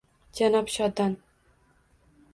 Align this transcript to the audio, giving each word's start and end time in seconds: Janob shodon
Janob 0.39 0.71
shodon 0.77 1.13